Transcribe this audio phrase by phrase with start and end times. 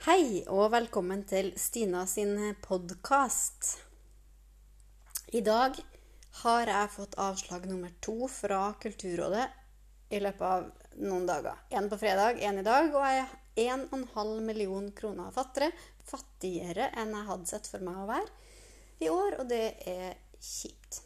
[0.00, 2.30] Hei og velkommen til Stina sin
[2.64, 3.66] podkast.
[5.36, 5.74] I dag
[6.40, 9.44] har jeg fått avslag nummer to fra Kulturrådet
[10.08, 11.58] i løpet av noen dager.
[11.76, 15.76] En på fredag, en i dag, og jeg er 1,5 million kroner fattigere,
[16.08, 21.02] fattigere enn jeg hadde sett for meg å være i år, og det er kjipt.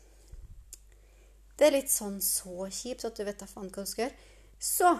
[1.58, 4.30] Det er litt sånn så kjipt at du vet da faen hva du skal gjøre.
[4.70, 4.94] Så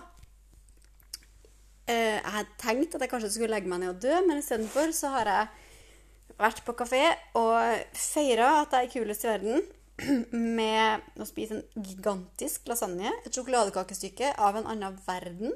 [1.91, 4.93] eh, jeg hadde tenkt at jeg kanskje skulle legge meg ned og dø, men istedenfor
[4.97, 5.49] så har jeg
[6.39, 7.03] vært på kafé
[7.39, 7.55] og
[7.95, 9.65] feira at jeg er kulest i verden
[10.59, 15.55] med å spise en gigantisk lasagne, et sjokoladekakestykke av en annen verden.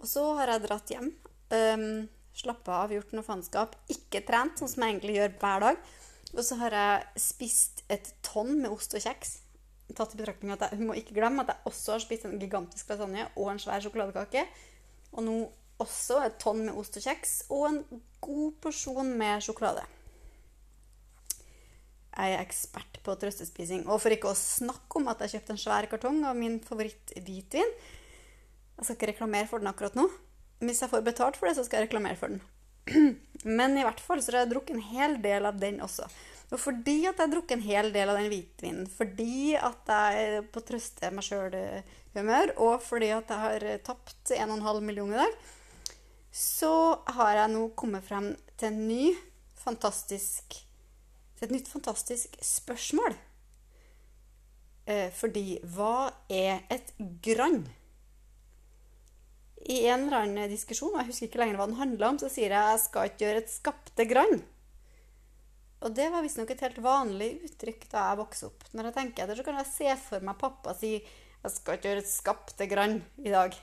[0.00, 1.12] Og så har jeg dratt hjem,
[1.54, 1.86] um,
[2.34, 5.86] slappa av, gjort noe faenskap, ikke trent, sånn som jeg egentlig gjør hver dag.
[6.32, 9.36] Og så har jeg spist et tonn med ost og kjeks.
[9.92, 12.90] Tatt i betraktning at jeg må ikke glemme at jeg også har spist en gigantisk
[12.90, 14.46] lasagne og en svær sjokoladekake.
[15.12, 15.36] Og nå
[15.82, 17.80] også et tonn med ost og kjeks og en
[18.22, 19.84] god porsjon med sjokolade.
[22.12, 23.86] Jeg er ekspert på trøstespising.
[23.88, 27.72] Og for ikke å snakke om at jeg kjøpte en svær kartong av min favoritt-hvitvin.
[28.76, 30.04] Jeg skal ikke reklamere for den akkurat nå.
[30.62, 32.42] Hvis jeg får betalt for det, så skal jeg reklamere for den.
[33.42, 36.06] Men i hvert fall så har jeg drukket en hel del av den også.
[36.52, 40.44] Og fordi at jeg har drukket en hel del av den hvitvinen, fordi at jeg
[40.52, 45.50] på trøste meg sjøl-humør, og fordi at jeg har tapt 1,5 millioner i dag,
[46.32, 46.74] så
[47.16, 49.12] har jeg nå kommet frem til ny
[51.38, 53.14] til et nytt fantastisk spørsmål.
[54.90, 57.64] Eh, fordi hva er et grann?
[59.62, 62.30] I en eller annen diskusjon, og jeg husker ikke lenger hva den handla om, så
[62.32, 64.42] sier jeg 'jeg skal ikke gjøre et skapte grann'.
[65.82, 68.64] Og det var visstnok et helt vanlig uttrykk da jeg vokste opp.
[68.72, 71.88] Når jeg tenker etter, så kan jeg se for meg pappa si 'jeg skal ikke
[71.88, 73.58] gjøre et skapte grann i dag'.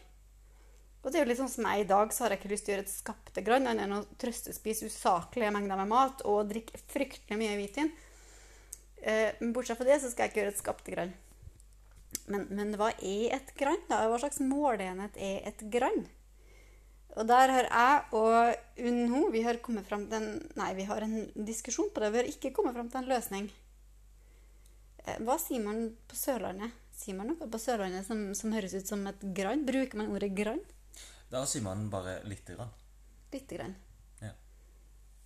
[1.00, 2.66] Og det er jo litt sånn som jeg i dag, så har jeg ikke lyst
[2.67, 6.50] til å gjøre et skapte grann annet enn å trøstespise usaklige mengder med mat og
[6.50, 7.91] drikke fryktelig mye hvitvin.
[9.02, 11.13] Eh, men bortsett fra det så skal jeg ikke gjøre et skapte grann.
[12.29, 14.03] Men, men hva er et grann, da?
[14.09, 16.06] Hva slags måleenhet er et grann?
[17.17, 21.01] Og der har jeg og Unno vi har kommet frem til en, Nei, vi har
[21.03, 22.12] en diskusjon på det.
[22.13, 23.50] Vi har ikke kommet frem til en løsning.
[25.06, 26.75] Eh, Hva sier man på Sørlandet?
[27.00, 29.66] Sier man noe på Sørlandet som, som høres ut som et grann?
[29.66, 30.62] Bruker man ordet grann?
[31.31, 32.72] Da sier man bare lite grann.
[33.34, 33.73] Lite grann.
[34.22, 34.35] Ja.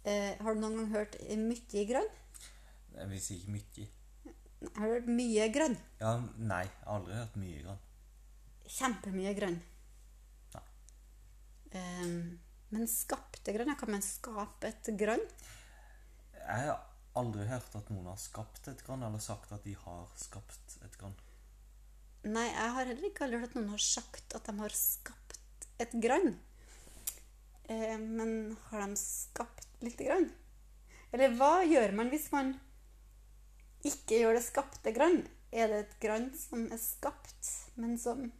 [0.07, 2.09] Eh, har du noen gang hørt mye grann?
[2.93, 3.89] Vi sier si ikke mye.
[4.75, 5.75] Har du hørt mye grønn?
[5.99, 7.81] Ja, nei, jeg har aldri hørt mye grønn.
[8.73, 9.59] Kjempemye grønn.
[10.53, 10.63] Nei.
[11.73, 12.15] Um,
[12.73, 13.73] men skapte grønn?
[13.79, 15.25] Kan man skape et grønn?
[16.37, 16.79] Jeg har
[17.19, 20.97] aldri hørt at noen har skapt et grønn, eller sagt at de har skapt et
[20.99, 21.15] grønn.
[22.23, 25.67] Nei, jeg har heller ikke aldri hørt at noen har sagt at de har skapt
[25.83, 26.37] et grønn.
[27.71, 30.29] Eh, men har de skapt lite grann?
[31.13, 32.55] Eller hva gjør man hvis man
[33.83, 35.27] ikke gjør det skapte grann?
[35.53, 38.31] Er det et grann som er skapt, men som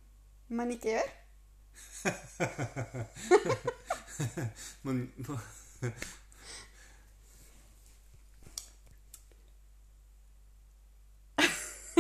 [0.50, 1.10] man ikke gjør?
[4.84, 5.14] man,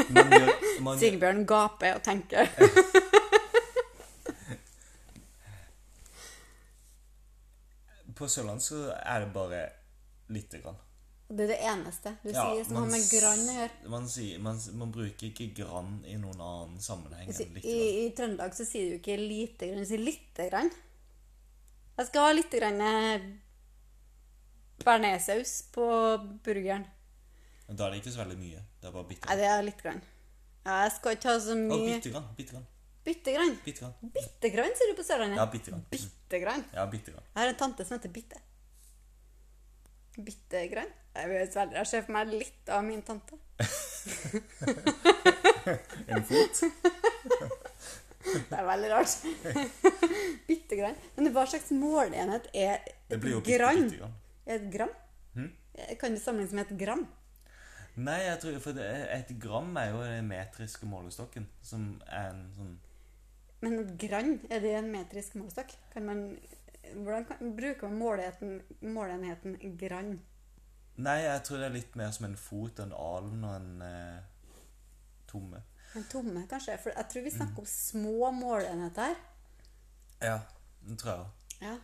[0.09, 0.49] man gjør,
[0.81, 2.47] man, Sigbjørn gaper og tenker.
[8.13, 9.61] På Sørlandet så er det bare
[10.31, 10.77] lite grann.
[11.33, 13.89] Det er det eneste du Ja, sier som har med grann å gjøre.
[13.89, 17.71] Man, sier, man, man bruker ikke grann i noen annen sammenheng Altså, enn I, lite
[17.73, 18.01] grann.
[18.03, 20.69] I Trøndelag så sier du ikke lite grann, du sier lite grann.
[21.97, 23.25] Jeg skal ha lite grann eh,
[24.83, 25.87] bearnéssaus på
[26.45, 26.85] burgeren.
[27.67, 28.61] Men Da er det ikke så veldig mye.
[28.81, 30.01] Det er bare bitte Nei, det er litt grann.
[30.63, 32.29] Ja, jeg skal ikke ha så mye Å, grann.
[32.37, 32.67] Bitte grann.
[33.03, 33.53] Bitte grann.
[33.65, 33.93] Bitte grann.
[34.15, 35.39] Bitte grann, sier du på Sørlandet.
[35.41, 35.85] Ja, bitte grann.
[35.91, 36.65] Bitte grann.
[36.75, 37.25] Ja, bitte grann.
[37.33, 38.39] Jeg har en tante som heter Bitte.
[40.17, 40.91] Bitte grann.
[41.13, 43.37] Jeg vet veldig, jeg ser for meg litt av min tante.
[46.07, 46.63] En fot.
[48.23, 49.13] Det er veldig rart.
[50.47, 50.95] bitte grann.
[51.17, 52.79] Men hva slags måleenhet er
[53.09, 53.89] Det et grann?
[54.45, 54.93] Er et gram?
[55.35, 55.51] Hmm?
[55.99, 57.03] Kan det sammenlignes med et gram?
[57.95, 62.47] Nei, jeg tror, for det, et gram er jo den metriske målestokken, som er en
[62.55, 62.71] sånn
[63.61, 65.75] Men et grann, er det en metrisk målestokk?
[65.93, 66.23] Kan man,
[66.93, 70.15] hvordan kan, bruker man måleenheten, måleenheten grann?
[70.95, 74.19] Nei, jeg tror det er litt mer som en fot, en alen og en eh,
[75.29, 75.63] tomme.
[75.97, 76.77] En tomme, kanskje?
[76.81, 79.23] For jeg tror vi snakker om små måleenheter her.
[80.23, 80.37] Ja,
[80.85, 81.41] det tror jeg òg.
[81.63, 81.77] Ja.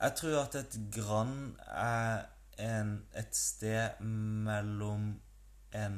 [0.00, 2.26] Jeg tror at et grann er
[2.60, 5.14] en, et sted mellom
[5.76, 5.96] en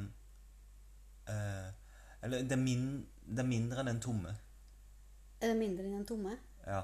[1.29, 1.67] eh,
[2.23, 4.35] Eller det er, min, det er mindre enn en tomme.
[5.41, 6.35] Er det mindre enn en tomme?
[6.67, 6.83] Ja.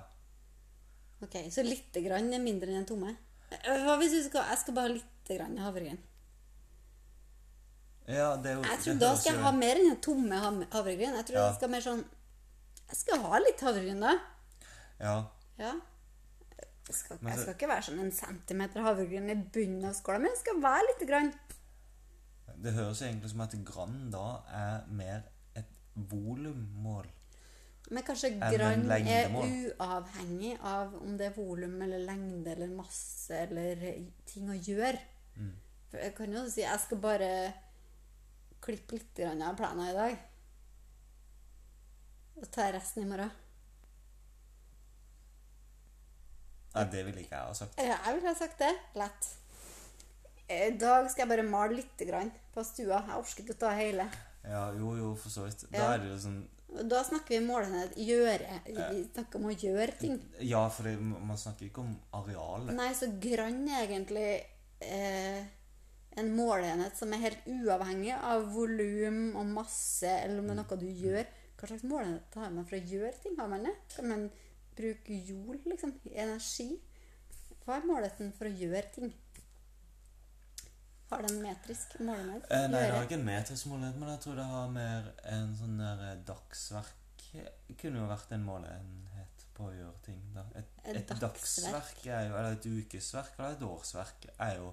[1.25, 3.15] Ok, Så lite grann er mindre enn en tomme?
[3.55, 5.99] Eh, Hva hvis du skal Jeg skal bare ha lite grann havregryn.
[8.06, 10.41] Ja, det er jo Jeg tror da skal jeg ha mer enn en tomme
[10.75, 11.17] havregryn.
[11.17, 11.47] Jeg tror Ja.
[11.49, 12.05] jeg skal mer sånn
[12.91, 14.19] Jeg skal ha litt havregryn, da.
[15.00, 15.15] Ja.
[15.59, 15.73] Ja.
[16.85, 20.29] Jeg skal, jeg skal ikke være sånn en centimeter havregryn i bunnen av skåla, men
[20.35, 21.31] jeg skal være lite grann.
[22.61, 25.23] Det høres egentlig som at grann da er mer
[25.56, 27.06] et volummål.
[27.93, 33.83] Men kanskje grann er uavhengig av om det er volum eller lengde eller masse eller
[34.29, 34.97] ting å gjøre.
[35.37, 35.53] Mm.
[35.91, 37.31] For jeg kan jo si jeg skal bare
[38.65, 40.17] klippe litt av plenen i dag.
[42.41, 43.31] Og ta resten i morgen.
[46.75, 47.77] Nei, det ville ikke jeg ha sagt.
[47.79, 48.73] Ja, jeg ville ha sagt det.
[48.99, 49.29] Lett.
[50.51, 53.05] I dag skal jeg bare male litt grann på stua.
[53.07, 54.09] Jeg orker ikke å ta hele.
[54.43, 55.63] Ja, jo, jo, for så vidt.
[55.73, 56.43] Da er det jo sånn
[56.75, 57.93] Da snakker vi målenhet.
[57.97, 58.61] Gjøre.
[58.67, 60.17] Vi snakker om å gjøre ting.
[60.43, 62.75] Ja, for man snakker ikke om arealet.
[62.75, 64.26] Nei, så grann er egentlig
[64.82, 65.44] eh,
[66.19, 70.81] en måleenhet som er helt uavhengig av volum og masse, eller om det er noe
[70.82, 71.31] du gjør.
[71.55, 73.37] Hva slags målenhet har man for å gjøre ting?
[73.38, 73.75] Har man det?
[73.94, 74.27] Kan man
[74.75, 75.94] bruke jord, liksom?
[76.11, 76.73] Energi?
[77.65, 79.15] Hva er målenheten for å gjøre ting?
[81.15, 82.47] Har det en metrisk målenhet?
[82.51, 85.55] Eh, nei, det har ikke en metrisk målenhet, men jeg tror det har mer en
[85.61, 87.01] sånn der eh, dagsverk
[87.81, 90.43] kunne jo vært en målenhet på å gjøre ting, da.
[90.59, 91.23] Et, Et et dagsverk.
[91.25, 94.73] dagsverk er jo Eller et ukesverk eller et årsverk er jo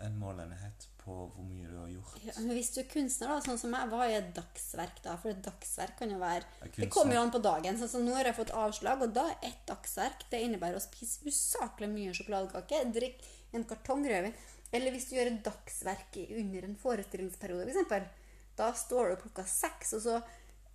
[0.00, 2.14] en målenhet på hvor mye du har gjort.
[2.24, 5.16] Ja, men hvis du er kunstner, da, sånn som meg, hva er et dagsverk da?
[5.20, 7.76] For et dagsverk kan jo være Det kommer jo an på dagen.
[7.80, 10.84] Sånn som nå har jeg fått avslag, og da er et dagsverk Det innebærer å
[10.84, 14.36] spise usaklig mye sjokoladekake, drikke en kartong rødvin.
[14.72, 18.10] Eller hvis du gjør et dagsverk under en forestillingsperiode, f.eks.
[18.58, 20.18] Da står du klokka seks, og så,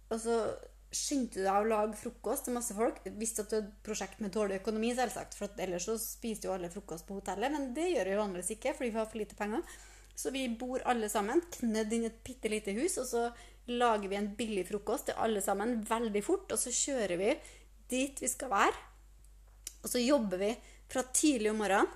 [0.10, 0.40] og så
[0.96, 3.02] skyndte du deg å lage frokost til masse folk.
[3.20, 5.36] Hvis du har et prosjekt med dårlig økonomi, selvsagt.
[5.38, 7.52] For ellers så spiser jo alle frokost på hotellet.
[7.54, 9.76] Men det gjør vi vanligvis ikke, fordi vi har for lite penger.
[10.16, 13.26] Så vi bor alle sammen knødd inn i et bitte lite hus, og så
[13.68, 16.52] lager vi en billig frokost til alle sammen veldig fort.
[16.56, 17.34] Og så kjører vi
[17.92, 18.84] dit vi skal være.
[19.84, 20.54] Og så jobber vi
[20.90, 21.92] fra tidlig om morgenen.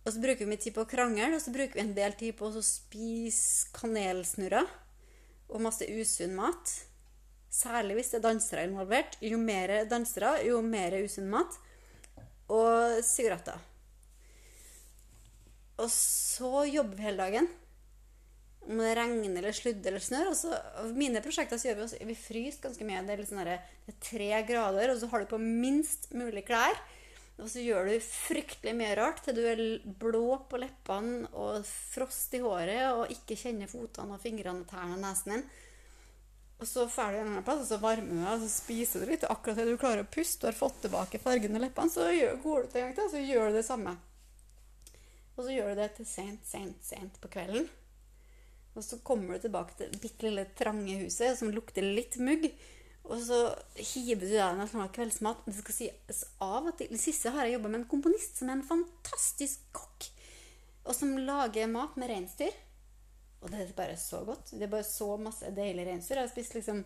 [0.00, 2.14] Og så bruker vi mye tid på å krangle, og så bruker vi en del
[2.18, 4.68] tid på å spise kanelsnurrer
[5.50, 6.76] og masse usunn mat.
[7.50, 9.18] Særlig hvis det er dansere involvert.
[9.24, 11.58] Jo mer dansere, jo mer usunn mat.
[12.50, 13.58] Og sigaretter.
[15.80, 17.50] Og så jobber vi hele dagen.
[18.60, 20.30] Om det regner eller sludder eller snør.
[20.30, 23.02] Og så, og mine prosjekter så gjør vi også Vi fryser ganske mye.
[23.06, 23.52] Det er, litt sånn her,
[23.86, 26.78] det er tre grader, og så har du på minst mulig klær.
[27.40, 29.62] Og så gjør du fryktelig mye rart til du er
[30.00, 34.98] blå på leppene og frost i håret og ikke kjenner fotene og fingrene og tærne
[34.98, 35.46] og nesen din.
[36.60, 39.00] Og så drar du en annen plass, og så varmer du deg, og så spiser
[39.00, 39.24] du litt.
[39.24, 42.08] Og akkurat til du klarer å puste og har fått tilbake fargen i leppene, så
[42.42, 43.94] går du til en gang til, og så gjør du det samme.
[45.36, 47.64] Og så gjør du det til sent, sent, sent på kvelden.
[48.76, 52.44] Og så kommer du tilbake til det bitte lille trange huset som lukter litt mugg.
[53.04, 53.38] Og så
[53.74, 55.40] hiver du deg noe kveldsmat.
[55.48, 56.86] Det skal sies av til.
[56.90, 60.10] I det siste har jeg jobba med en komponist som er en fantastisk kokk.
[60.86, 62.54] Og som lager mat med reinsdyr.
[63.40, 64.52] Og det er bare så godt.
[64.52, 66.20] Det er bare så masse deilig reinsdyr.
[66.20, 66.78] Jeg har spist liksom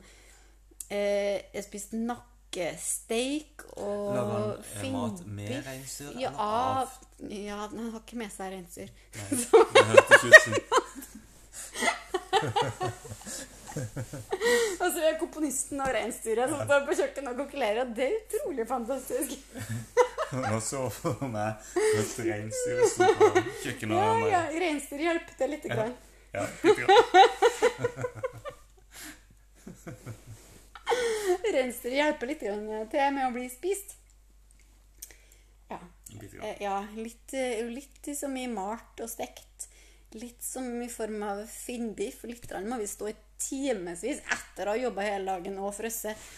[0.88, 4.36] eh, Jeg har spist nakkesteik og Lager
[4.78, 6.94] han eh, mat med reinsdyr Ja, av?
[7.26, 8.90] ja, han har ikke med seg reinsdyr.
[9.12, 10.54] Det hørtes ut som
[14.82, 17.80] Og så er komponisten og reinsdyret som står på kjøkkenet og kokulerer.
[17.84, 19.36] Og det er utrolig fantastisk.
[20.44, 21.62] Nå så for meg
[21.94, 23.30] et reinsdyr som på
[23.62, 25.94] kjøkkenet Ja, ja, reinsdyr hjelper til lite Grann.
[26.34, 26.92] ja, litt grann.
[31.94, 33.94] Hjelper litt til med å bli spist.
[35.70, 35.78] Ja.
[36.42, 39.68] Eh, ja litt, eh, litt som i malt og stekt.
[40.14, 42.22] Litt som i form av finnbiff.
[42.28, 46.28] Litt må vi stå i timevis etter å ha jobba hele dagen og frosset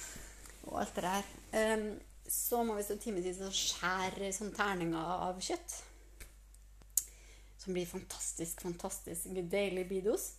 [0.67, 1.91] og alt det der.
[2.27, 5.77] Så må vi stå timevis og skjære sånn terninger av kjøtt.
[7.63, 10.31] Som blir fantastisk, fantastisk deilig bidos.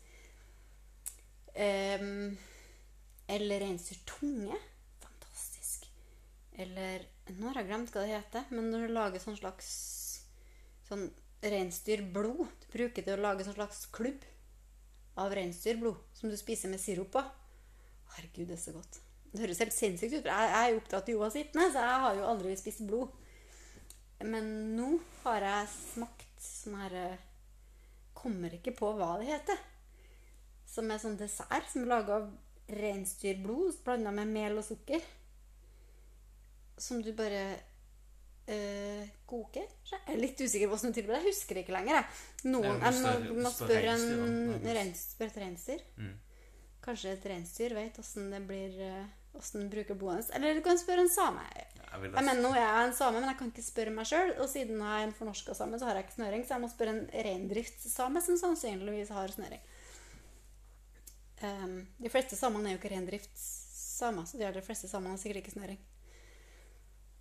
[3.27, 4.57] Eller reinsdyrtunge.
[5.03, 5.87] Fantastisk.
[6.57, 9.69] Eller Nå har jeg glemt hva det heter, men når du lager sånn slags
[10.87, 11.09] sånn
[11.43, 14.23] reinsdyrblod Du bruker det til å lage sånn slags klubb
[15.17, 17.23] av reinsdyrblod som du spiser med sirup på.
[18.15, 18.99] Herregud, det er så godt.
[19.31, 20.25] Det høres helt sinnssykt ut.
[20.25, 23.15] for Jeg er jo opptatt av Joa sittende, så jeg har jo aldri spist blod.
[24.25, 24.47] Men
[24.77, 24.91] nå
[25.23, 27.25] har jeg smakt sånn her eh,
[28.17, 29.59] Kommer ikke på hva det heter.
[30.65, 32.31] Som er sånn dessert som er laga av
[32.73, 35.03] reinsdyrblod blanda med mel og sukker.
[36.81, 37.43] Som du bare
[38.47, 39.65] eh, koke.
[39.91, 41.25] Jeg er litt usikker på hvordan du tilbereder.
[41.25, 41.99] Jeg husker det ikke lenger.
[41.99, 42.49] Jeg.
[42.53, 45.85] Noen, jeg må, må spørre en et reinsdyr.
[45.99, 46.15] Mm.
[46.87, 48.83] Kanskje et reinsdyr vet hvordan det blir
[49.37, 50.25] Åssen det bruker boende.
[50.33, 51.43] Eller du kan spørre en same.
[51.53, 51.67] Jeg
[52.01, 54.31] Jeg mener, nå er jeg en same, men jeg kan ikke spørre meg sjøl.
[54.41, 56.45] Og siden jeg er en fornorska same, så har jeg ikke snøring.
[56.45, 59.61] Så jeg må spørre en reindriftssame som sannsynligvis har snøring.
[61.37, 65.43] Um, de fleste samene er jo ikke reindriftssamer, så de aller fleste samene har sikkert
[65.43, 65.77] ikke snøring.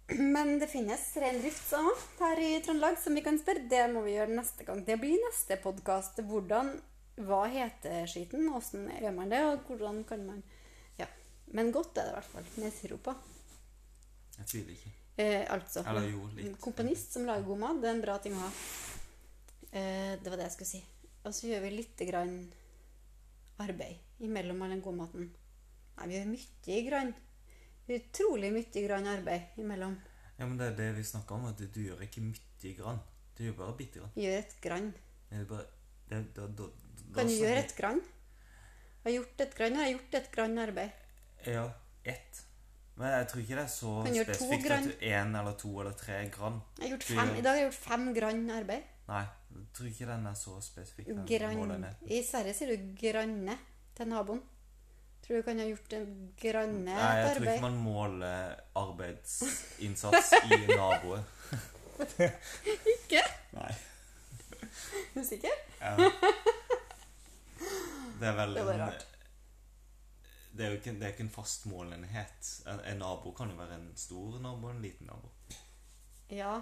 [0.09, 1.73] Men det finnes reindrift
[2.21, 3.65] her i Trøndelag som vi kan spørre.
[3.71, 4.85] Det må vi gjøre neste gang.
[4.87, 6.21] Det blir neste podkast.
[6.29, 6.77] Hvordan
[7.27, 8.47] Hva heter skiten?
[8.53, 9.41] Hvordan gjør man det?
[9.49, 10.43] Og hvordan kan man
[10.99, 11.07] Ja.
[11.51, 12.47] Men godt er det i hvert fall.
[12.57, 13.11] Med sirup.
[14.39, 14.93] Jeg tviler ikke.
[15.19, 16.61] Eh, altså Eller jo, litt.
[16.61, 18.51] komponist som lager god mat, det er en bra ting å ha.
[19.73, 20.85] Eh, det var det jeg skulle si.
[21.25, 22.35] Og så gjør vi litt grann
[23.59, 25.31] arbeid imellom all den gode maten.
[25.97, 27.15] Nei, vi gjør mye grann.
[27.87, 29.95] Utrolig mye grann arbeid imellom.
[30.39, 32.99] Ja, men det er det vi snakker om, at du, du gjør ikke mye grann.
[33.37, 34.17] Du gjør bare bitte grann.
[34.17, 34.91] Gjør et grann.
[35.31, 35.67] Det er bare,
[36.11, 38.03] det, da, da, da, Kan du gjøre et grann?
[39.05, 41.07] Har gjort et grann, har jeg gjort et grann arbeid.
[41.47, 41.69] Ja,
[42.05, 42.43] ett.
[42.97, 45.97] Men jeg tror ikke det er så du spesifikt at du én eller to eller
[46.01, 46.59] tre grann.
[46.79, 48.93] Jeg har gjort fem, I dag har jeg gjort fem grann arbeid.
[49.07, 51.11] Nei, jeg tror ikke den er så spesifikk.
[51.29, 51.87] Grann.
[52.09, 53.59] I Sverige sier du granne
[53.95, 54.41] til naboen.
[55.25, 60.59] Tror du kan ha gjort en granne Nei, jeg tror ikke man måler arbeidsinnsats i
[60.71, 61.25] naboer.
[62.95, 63.23] Ikke?
[63.57, 63.73] Nei.
[65.15, 65.57] Du er sikker?
[65.81, 66.11] Ja.
[68.21, 69.07] Det er vel Det var rart.
[70.57, 72.53] Det er jo ikke, det er ikke en fast målenhet.
[72.71, 75.29] En, en nabo kan jo være en stor nabo og en liten nabo.
[76.33, 76.55] Ja,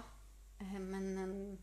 [0.59, 1.59] eh, men, en-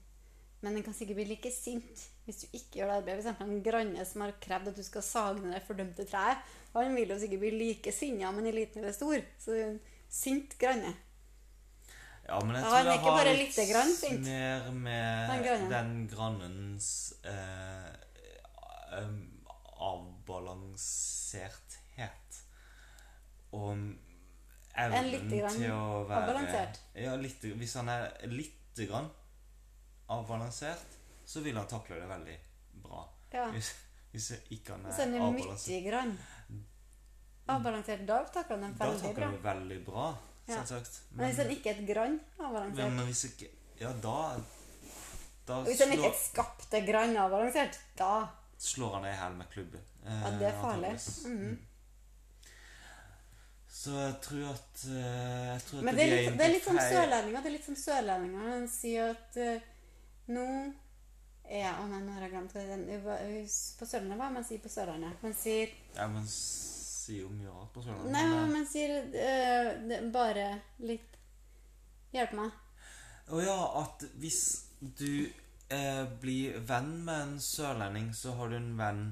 [0.63, 3.25] men en kan sikkert bli like sint hvis du ikke gjør det arbeidet.
[3.27, 3.41] F.eks.
[3.43, 6.39] en granne som har krevd at du skal sage ned det fordømte treet.
[6.77, 9.19] Han vil jo sikkert bli like sinna, men i liten eller stor.
[9.43, 10.93] Så en sint granne.
[12.23, 13.59] Ja, men jeg tror han er det har litt
[14.23, 17.93] mer med Den den grannens eh,
[19.83, 22.43] avbalanserthet.
[23.53, 23.99] Og En
[24.79, 25.43] evnen til
[25.75, 26.79] å være avbalansert.
[26.95, 29.11] Ja, litt, hvis han er lite grann
[30.19, 32.37] avbalansert, så vil han takle det veldig
[32.85, 33.05] bra.
[33.33, 33.47] Ja.
[33.55, 33.73] Hvis,
[34.13, 36.19] hvis ikke han Og hvis er er avbalansert.
[37.53, 38.87] Avbalansert dag takler han den veldig bra.
[38.93, 40.07] da takler han det veldig bra,
[40.49, 40.57] Ja.
[40.65, 41.01] selvsagt.
[41.13, 43.49] Men hvis han ikke er et grann avbalansert men hvis ikke
[43.81, 44.37] Ja, da
[45.47, 48.29] Da hvis han ikke er et skapte grann avbalansert, da
[48.59, 49.75] slår han deg i hæl med klubb.
[49.75, 50.93] eh, Ja, det er farlig.
[51.27, 51.49] Mm Mhm.
[51.51, 51.59] Mm.
[53.73, 56.65] Så jeg tror at eh, Jeg tror at Men det er litt, det er litt
[56.65, 57.43] som sørlendinger.
[57.43, 58.51] Det er litt som sørlendinger.
[58.53, 59.61] Han sier at eh,
[60.31, 60.47] nå
[61.53, 62.85] er Å nei, nå har jeg glemt hva den
[63.79, 65.23] På Sørlandet, hva man sier på Sørlandet?
[65.25, 68.13] Man sier Ja, man sier jo mye rart på Sørlandet.
[68.15, 70.47] Nei, men, eh, man sier det, bare
[70.87, 71.19] litt
[72.13, 72.53] Hjelp meg.
[73.33, 74.43] Å ja, at hvis
[74.81, 75.25] du
[75.73, 79.05] eh, blir venn med en sørlending, så har du en venn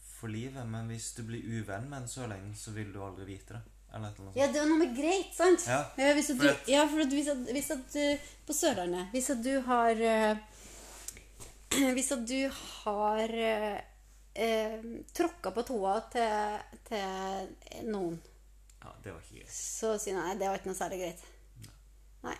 [0.00, 0.64] for livet.
[0.64, 3.62] Men hvis du blir uvenn med en sørlending, så vil du aldri vite det.
[3.92, 5.66] Eller eller Ja, det er noe med greit, sant?
[5.68, 5.82] Ja,
[6.16, 9.44] hvis at du, ja, for at hvis at, hvis at du På Sørlandet Hvis at
[9.44, 10.40] du har eh,
[11.96, 13.78] Hvis du har eh,
[14.34, 14.76] eh,
[15.16, 18.16] tråkka på tåa til, til noen
[18.82, 19.52] Ja, det var ikke greit.
[19.52, 21.24] så sier nei, det var ikke noe særlig greit.
[22.26, 22.36] Nei.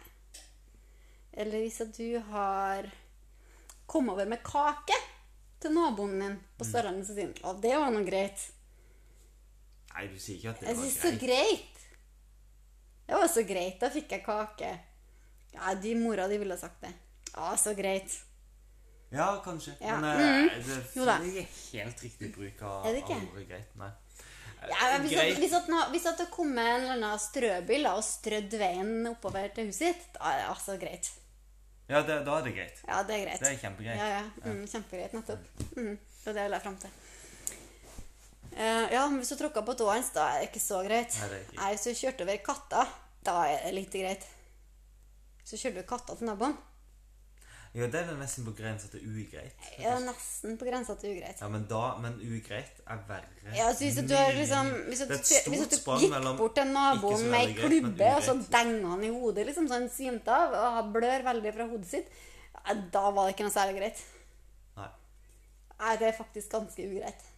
[1.37, 2.87] Eller hvis du har
[3.87, 4.97] kommet over med kake
[5.61, 6.71] til naboen din på Mm.
[6.71, 8.47] Sørlandet, så sier han det var noe greit.
[9.95, 11.21] Nei, du sier ikke at det Jeg var synes så greit.
[11.25, 11.83] greit.
[13.07, 13.77] Det var så greit.
[13.81, 14.71] Da fikk jeg kake.
[15.55, 16.91] Ja, de mora di ville sagt det.
[17.37, 18.17] Å, så greit.
[19.11, 19.77] Ja, kanskje.
[19.81, 20.01] Ja.
[20.01, 20.95] Men mm -hmm.
[20.95, 21.13] det da.
[21.13, 23.77] er ikke helt riktig bruk av av ordet greit.
[23.77, 23.91] Nei.
[24.69, 27.93] Ja, hvis, at, hvis, at, nå- hvis at det kommer en eller annen strøbil da,
[27.95, 31.11] og strødd veien oppover til huset ditt, da er det altså greit.
[31.89, 32.81] Ja, det, da er det greit.
[32.89, 33.41] Ja, det er greit.
[33.41, 33.99] Det er kjempegreit.
[33.99, 34.23] Ja, ja.
[34.45, 35.39] Mm, kjempegreit, nettopp.
[35.77, 36.91] Mm, det er det jeg frem fram til.
[38.57, 41.19] Uh, ja, men hvis du tråkka på tåa hans, da er det ikke så greit.
[41.21, 42.87] Nei, det ikke Nei, Hvis du kjørte over katta,
[43.29, 44.27] da er det litt greit.
[45.45, 46.57] Så kjørte du katta til naboen.
[47.77, 49.65] Ja, det er nesten på grensa til ugreit.
[49.77, 51.43] Ja, nesten på grensa til ugreit.
[51.43, 53.53] Ja, men da Men ugreit er verre.
[53.53, 57.27] Ja, så hvis du har liksom Hvis du, hvis at du gikk bort til naboen
[57.29, 60.91] med ei klubbe, og så denga han i hodet, liksom, så han svimte av og
[60.97, 62.09] blør veldig fra hodet sitt,
[62.57, 64.03] ja, da var det ikke noe særlig greit.
[64.81, 64.91] Nei.
[65.85, 67.29] Nei, det er faktisk ganske ugreit.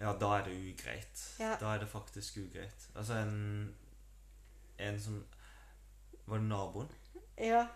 [0.00, 1.26] Ja, da er det ugreit.
[1.40, 1.56] Ja.
[1.60, 2.88] Da er det faktisk ugreit.
[2.94, 3.74] Altså en
[4.78, 5.24] En som
[6.26, 6.88] Var det naboen?
[7.36, 7.66] Ja.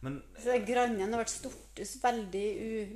[0.00, 2.46] Men Så grannen har vært stort, veldig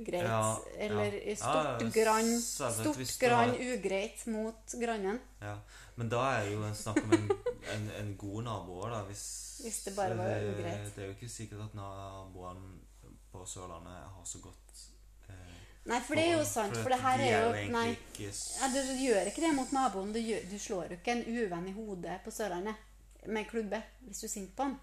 [0.01, 0.23] ugreit.
[0.27, 1.35] Ja, eller ja.
[1.35, 5.19] stort Ja, grann Stort hvis grann har- ugreit mot grannen.
[5.41, 5.57] Ja,
[5.95, 7.29] men da er det jo snakk om en,
[7.75, 9.03] en, en god nabo da.
[9.07, 9.23] Hvis,
[9.63, 10.91] Hvis det bare var ugreit.
[10.95, 12.79] Det er jo ikke sikkert at naboene
[13.31, 14.83] på Sørlandet har så godt
[15.29, 15.55] eh,
[15.87, 16.75] Nei, for det er jo sant.
[16.75, 17.87] for For det her de er jo Nei.
[18.19, 20.11] Ja, du, du gjør ikke det mot naboen.
[20.13, 22.75] Du, gjør, du slår jo ikke en uvenn i hodet på Sørlandet
[23.27, 24.77] med klubbe hvis du er sint på han.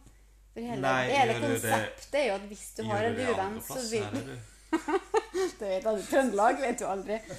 [0.54, 3.28] For hele, Nei, det hele det- konseptet er jo at hvis du har en det
[3.32, 4.36] uvenn, så vil eller du?
[5.58, 6.02] Det vet alle.
[6.06, 7.16] Trøndelag vet du aldri.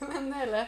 [0.00, 0.60] Men hele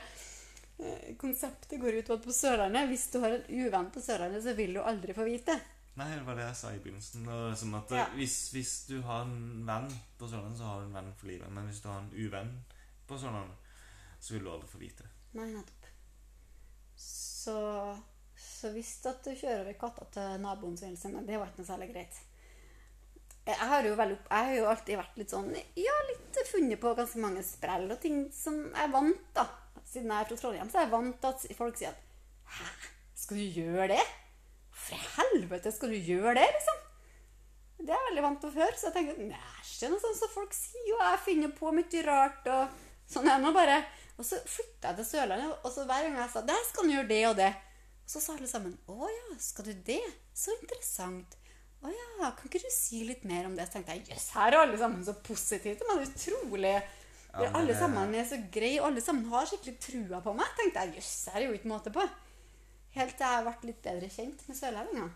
[0.79, 4.43] eh, konseptet går ut på at på Sørlandet, hvis du har en uvenn på Sørlandet,
[4.45, 5.57] så vil du aldri få vite.
[5.95, 7.27] Nei, det var det jeg sa i begynnelsen.
[7.29, 8.07] Det at Ja.
[8.19, 11.51] hvis, hvis du har en venn på Sørlandet, så har du en venn for livet.
[11.55, 12.55] Men hvis du har en uvenn
[13.07, 13.57] på Sørlandet,
[14.21, 15.11] så vil du aldri få vite det.
[15.39, 15.87] Nei, nettopp.
[17.05, 17.59] Så,
[18.65, 21.91] så hvis at du kjører over katta til naboen sin, det var ikke noe særlig
[21.91, 22.21] greit.
[23.45, 27.21] Jeg har opp, jeg har jo alltid vært litt sånn Ja, litt funnet på ganske
[27.21, 29.45] mange sprell og ting som jeg er vant, da.
[29.85, 32.71] Siden jeg er fra Trondheim, så er jeg vant til at folk sier at Hæ,
[33.21, 34.07] skal du gjøre det?
[34.87, 36.81] For helvete skal du gjøre det, liksom?
[37.85, 40.05] Det er jeg veldig vant til å høre, så jeg tenker Næsj, det er noe
[40.07, 43.77] sånt som folk sier, og jeg finner på mye rart, og sånn er nå bare.
[44.17, 46.95] Og så flytta jeg til Sørlandet, og så hver gang jeg sa Der skal du
[46.95, 47.53] gjøre det og det.
[48.05, 50.01] Og så sa alle sammen Å ja, skal du det?
[50.37, 51.39] Så interessant.
[51.85, 53.67] Å ja, kan ikke du si litt mer om det?
[53.69, 55.77] Så tenkte jeg jøss, her er alle sammen så positive.
[55.81, 56.75] De er utrolig
[57.35, 60.47] Ja, Alle det- sammen er så greie, og alle sammen har skikkelig trua på meg.
[60.57, 62.05] tenkte jeg, jøss, her er jo ikke måte på.
[62.95, 65.11] Helt til jeg ble litt bedre kjent med sørlendinger.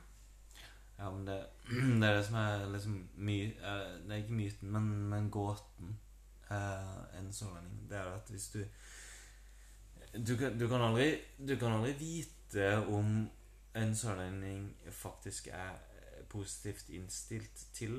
[0.99, 1.37] Ja, men det,
[2.01, 5.97] det er det som er liksom my, eh, Det er ikke myten, men, men gåten
[6.51, 7.89] eh, en sørlending.
[7.89, 8.65] Det er at hvis du
[10.27, 13.29] du kan, du, kan aldri, du kan aldri vite om
[13.79, 17.99] en sørlending faktisk er eh, positivt innstilt til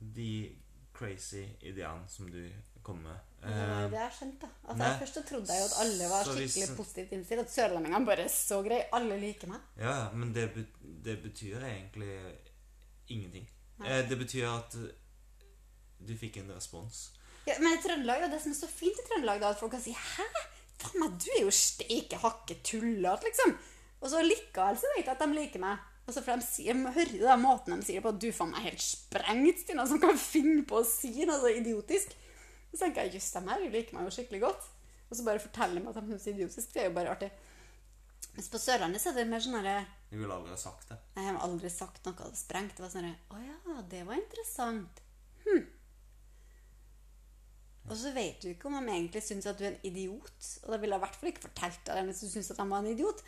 [0.00, 0.56] de
[0.94, 2.42] crazy ideene som du
[2.82, 3.26] kommer med.
[3.40, 4.48] Men det er skjønt, da.
[4.64, 4.88] Altså, nei.
[4.90, 7.40] jeg Først trodde jeg jo at alle var Så hvis- skikkelig positivt innstilt.
[7.40, 8.86] At sørlendingene bare så greie.
[8.92, 9.60] Alle liker meg.
[9.80, 10.50] Ja, men det,
[11.04, 12.12] det betyr egentlig
[13.08, 13.48] ingenting.
[13.78, 13.88] Nei.
[13.88, 14.90] Eh, det betyr at eh,
[16.08, 17.10] du fikk en respons.
[17.46, 19.80] Ja, men i Trøndelag, det som er så fint i Trøndelag, da, at folk kan
[19.82, 20.26] si 'hæ?
[20.80, 23.54] Faen meg, du er jo steike hakke tullete', liksom.
[24.00, 25.86] Og så likevel så vet jeg at de liker meg.
[26.06, 28.50] Og så får de si, jeg hører da, måten de sier det på, 'du faen
[28.54, 32.16] meg helt sprengt', Stina, som kan finne på å si noe så idiotisk.
[32.72, 34.68] Så tenker jeg 'jøss, de her liker meg jo skikkelig godt'.
[35.10, 36.72] Og så bare forteller de at de syns det er idiotisk.
[36.74, 37.30] Det er jo bare artig.
[38.36, 40.98] Mens på Sørlandet så er det mer sånn herre Jeg ville aldri ha sagt det.
[41.16, 42.76] Jeg har aldri sagt noe sprengt.
[42.76, 45.02] Det var sånn Å ja, det var interessant.
[45.46, 45.64] Hm.
[47.90, 50.50] Og så vet du ikke om de egentlig syns at du er en idiot.
[50.62, 52.60] Og da ville jeg i hvert fall ikke fortalt deg det hvis du syns at
[52.60, 53.22] de var en idiot.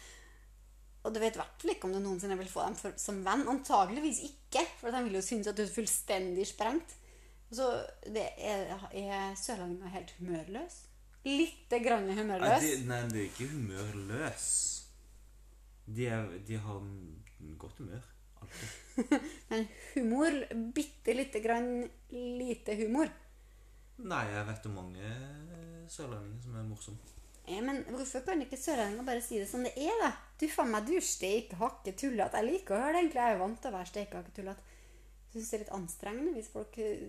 [1.02, 3.18] Og du vet i hvert fall ikke om du noensinne vil få dem for, som
[3.26, 3.42] venn.
[3.50, 6.94] Antageligvis ikke, for de vil jo synes at du er fullstendig sprengt.
[7.52, 7.66] Så
[8.06, 10.78] det er, er sørlendinger helt humørløs.
[11.26, 12.62] Lite grann Nei, humørløs.
[12.64, 14.46] de, nei, det er ikke humørløs.
[15.90, 16.86] De, er, de har
[17.58, 18.06] godt humør.
[18.42, 18.78] Alltid.
[19.50, 20.38] Men humor,
[20.74, 21.68] bitte lite grann
[22.14, 23.10] lite humor.
[23.98, 25.10] Nei, jeg vet om mange
[25.92, 27.10] sørlendinger som er morsomme.
[27.48, 30.12] Ja, men hvorfor kan ikke sørlendinger bare si det som det er, da?
[30.40, 32.38] Du faen meg, du hakke tullete.
[32.38, 33.20] Jeg liker å høre det, egentlig.
[33.20, 34.78] Jeg er jo vant til å være steike hakke tullete.
[35.32, 37.04] Syns det er litt anstrengende hvis folk eh,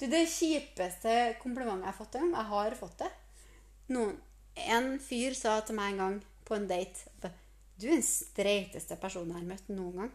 [0.00, 1.10] Du, det kjipeste
[1.42, 3.10] komplimentet jeg har fått en gang Jeg har fått det.
[3.94, 4.14] Noen,
[4.74, 7.42] en fyr sa til meg en gang på en date at
[7.76, 10.12] du er den streiteste personen jeg har møtt noen gang.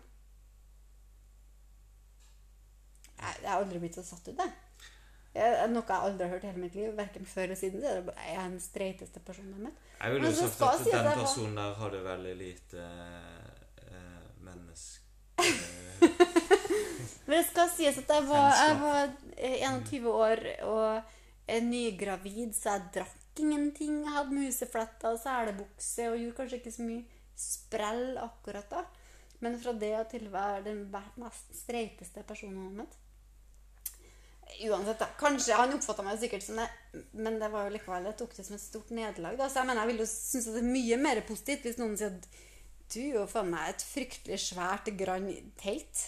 [3.19, 4.69] Jeg, jeg har aldri blitt så satt ut, jeg.
[5.36, 7.82] Jeg- Noe jeg aldri har hørt i hele mitt liv, verken før eller siden.
[7.82, 9.80] Så er jeg er den streiteste personen jeg har møtt.
[10.02, 12.88] Jeg ville jo sagt at si den personen der hadde veldig lite
[13.92, 15.06] eh, menneske...
[17.30, 21.02] Men det skal sies at jeg var, jeg var eh, 21 år og
[21.50, 24.00] er nygravid, så jeg drakk ingenting.
[24.04, 27.04] Jeg hadde musefletter og selebukse og gjorde kanskje ikke så mye
[27.39, 28.82] sprell akkurat da.
[29.39, 30.82] Men fra det til å være den
[31.22, 32.98] mest streiteste personen jeg har møtt
[34.50, 35.08] Uansett, da.
[35.20, 36.68] Kanskje han oppfatta meg sikkert som det,
[37.14, 39.38] men det var jo likevel jeg tok det som et stort nederlag.
[39.46, 41.98] Så jeg mener, jeg vil jo synes at det er mye mer positivt hvis noen
[42.00, 42.30] sier at
[42.90, 45.30] du er jo faen meg et fryktelig svært grann
[45.62, 46.04] telt.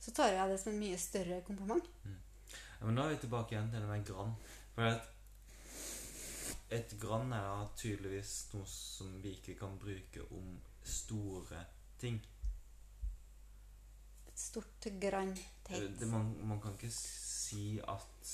[0.00, 1.86] Så tar jeg det som en mye større kompliment.
[2.08, 4.32] Ja, men da er vi tilbake igjen til det med grann.
[4.74, 5.08] For at
[6.72, 10.54] et grann er da tydeligvis noe som vi ikke kan bruke om
[10.86, 11.64] store
[12.00, 12.16] ting.
[14.30, 15.34] Et stort grann
[15.66, 16.06] telt.
[16.08, 16.92] Man, man kan ikke
[17.50, 18.32] si at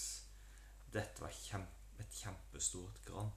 [0.93, 3.31] dette var kjempe, et kjempestort grann.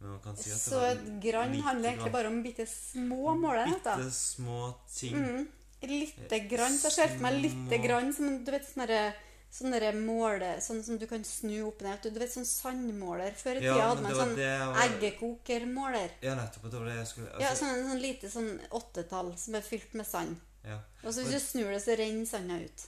[0.00, 2.66] Men man kan si at det Så var et grann handler egentlig bare om bitte
[2.66, 3.66] små måler.
[3.68, 3.84] vet.
[3.84, 5.16] Bitte små ting.
[5.16, 5.48] Mm.
[5.82, 6.78] Lite grann.
[6.78, 9.12] Så jeg ser for meg lite grann som du vet sånne
[9.50, 12.04] Sånne måle, sånn som du kan snu opp ned.
[12.14, 13.32] Du vet sånn sandmåler.
[13.34, 16.10] Før i Ja, tida hadde man sånn var- eggekokermåler.
[16.22, 16.70] Ja, nettopp.
[16.70, 19.60] Det var det jeg skulle Ja, altså, sånn, en sånn lite sånn åttetall som er
[19.60, 20.36] fylt med sand.
[20.64, 20.78] ja.
[21.02, 22.86] Og så hvis du snur det, så renner sanda ut.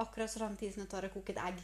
[0.00, 1.58] Akkurat så lang tid som det tar å koke et egg.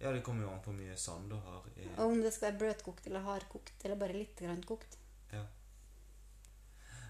[0.00, 2.32] ja, det kommer jo an på hvor mye sand du har i Og om det
[2.32, 4.96] skal være bløtkokt eller hardkokt, eller bare litt grann kokt.
[5.32, 5.44] Ja.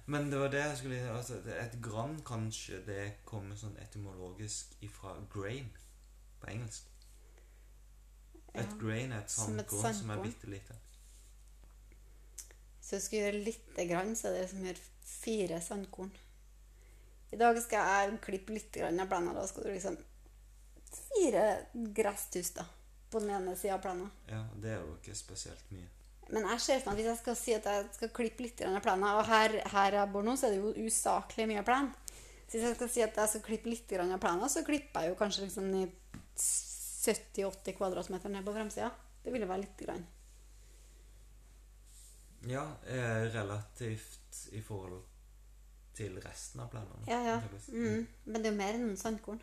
[0.07, 5.15] Men det var det jeg skulle altså, Et grann, kanskje det kommer sånn etymologisk ifra
[5.31, 5.71] grain
[6.41, 6.87] på engelsk.
[8.55, 8.77] Et Ja.
[8.81, 10.75] grain er et sandkorn som er bitte lite.
[12.81, 16.11] Så jeg skal gjøre lite grann, så er det som gjør fire sandkorn.
[17.33, 19.35] I dag skal jeg klippe litt av blenda.
[19.37, 19.97] Da skal du liksom
[20.97, 22.67] fire gresstust da,
[23.11, 24.11] på den ene sida av plenen.
[24.31, 25.89] Ja, det er jo ikke spesielt mye.
[26.31, 28.61] Men jeg ser for meg at hvis jeg skal si at jeg skal klippe litt
[28.61, 31.65] grann av plenen, og her, her jeg bor nå, så er det jo usaklig mye
[31.67, 31.91] plen.
[32.47, 35.13] Så hvis jeg skal si at jeg skal klippe litt av plenen, så klipper jeg
[35.13, 35.85] jo kanskje liksom i
[36.39, 38.91] 70-80 kvadratmeter ned på fremsida.
[39.25, 40.07] Det ville være litt grann.
[42.49, 42.65] Ja,
[43.35, 45.03] relativt i forhold
[45.99, 47.05] til resten av planene.
[47.11, 47.39] Ja, ja.
[47.69, 48.07] Mm.
[48.25, 49.43] Men det er jo mer enn sandkorn.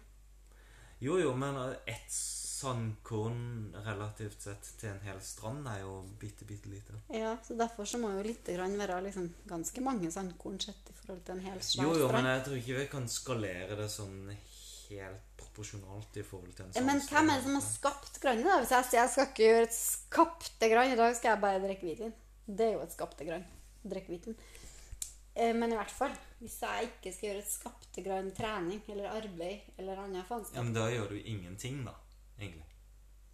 [1.00, 2.12] Jo, jo, men eh, ett
[2.58, 6.96] sandkorn relativt sett til en hel strand er jo bitte, bitte lite.
[7.14, 10.96] Ja, så derfor så må jo lite grann være liksom ganske mange sandkorn sett i
[10.98, 13.90] forhold til en hel svær Jo, jo, men jeg tror ikke vi kan skalere det
[13.94, 14.32] sånn
[14.88, 16.90] helt proporsjonalt i forhold til en sandstrand.
[16.90, 18.58] Men hvem er det som har skapt grannet, da?
[18.64, 21.64] Hvis jeg sier jeg skal ikke gjøre et skapte grann, i dag skal jeg bare
[21.68, 22.16] drikke hvitvin.
[22.48, 23.46] Det er jo et skapte grann.
[23.86, 24.38] Drikke hvitvin.
[25.38, 29.12] Eh, Men i hvert fall, hvis jeg ikke skal gjøre et skapte grann trening eller
[29.13, 31.93] arbeid eller annet Ja, men da gjør du ingenting, da.
[32.39, 32.65] Egentlig.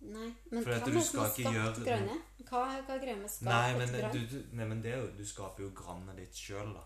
[0.04, 2.24] Nei, men For er skal ikke skapt grannet?
[2.50, 4.12] Hva, hva greier med skapt Nei, men, grann?
[4.12, 6.84] du, du, nei, men det er jo Du skaper jo grannet ditt sjøl, da.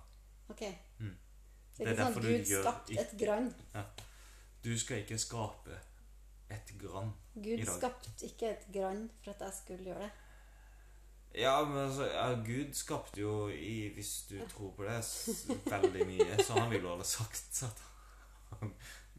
[0.53, 0.61] Ok.
[0.99, 1.15] Mm.
[1.77, 3.49] Det Det er er ikke sånn at Gud skapte et grann.
[4.67, 5.79] Du skal ikke skape
[6.53, 7.11] et grann.
[7.33, 7.65] Gud i dag.
[7.65, 10.11] Gud skapte ikke et grann for at jeg skulle gjøre det.
[11.35, 15.03] Ja, men altså ja, Gud skapte jo i Hvis du tror på det,
[15.69, 16.37] veldig mye.
[16.43, 17.83] Så han ville jo alle sagt at
[18.59, 18.73] han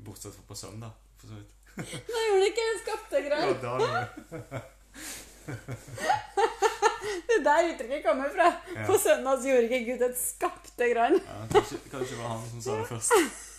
[0.05, 1.55] Bortsett fra på søndag, for så vidt.
[1.79, 3.49] Nei, gjorde ikke en skapte grann?
[3.49, 4.63] Ja, da det-
[7.35, 8.49] er der uttrykket kommer fra.
[8.75, 8.87] Ja.
[8.87, 11.19] På søndag så gjorde ikke Gud et skapte grann.
[11.27, 13.13] ja, kanskje, kanskje det var han som sa det først.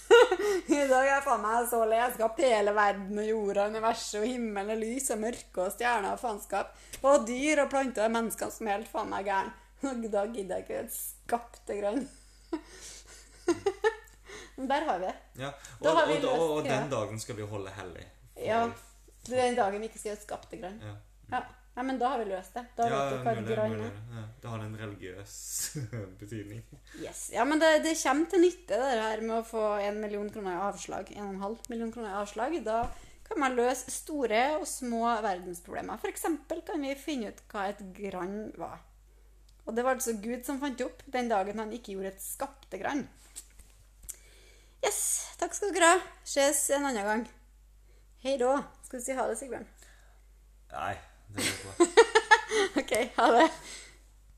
[0.69, 1.79] I dag er jeg faen meg så
[2.15, 6.19] skapt hele verden og jorda, universet og himmelen og lys og mørke og stjerner og
[6.21, 6.67] faenskap.
[7.03, 9.51] Og dyr og planter og mennesker som er helt faen meg gæren.
[10.11, 12.07] Da gidder jeg ikke et skapte grønn.
[14.69, 15.13] Der har vi det.
[15.39, 15.47] Ja,
[15.79, 18.05] og, Da har og, vi og, løst og, den dagen skal vi holde hellig.
[18.33, 18.65] For- Ja.
[19.29, 20.81] Den dagen vi ikke skal gjøre skapte grønn.
[20.83, 20.93] Ja.
[21.31, 21.39] Ja.
[21.77, 22.65] Nei, men da har vi løst det.
[22.75, 23.99] Da ja, vet du hva mulig, er.
[24.15, 25.35] Ja, det har en religiøs
[26.21, 26.63] betydning.
[26.99, 27.29] Yes.
[27.31, 30.57] Ja, men det, det kommer til nytte, det her med å få en million kroner
[30.57, 31.13] i avslag.
[31.15, 32.57] En og en halv million kroner i avslag.
[32.65, 32.81] Da
[33.29, 36.03] kan man løse store og små verdensproblemer.
[36.09, 38.81] Eksempel kan vi finne ut hva et grann var.
[39.69, 42.79] Og det var altså Gud som fant opp den dagen han ikke gjorde et skapte
[42.81, 43.05] grann.
[44.83, 45.01] Yes.
[45.39, 45.99] Takk skal dere ha.
[46.27, 47.27] Ses en annen gang.
[48.25, 48.57] Hei da.
[48.83, 49.67] Skal du si ha det, Sigbjørn?
[50.73, 50.95] Nei,
[51.35, 51.87] det går bra.
[52.81, 53.49] OK, ha det.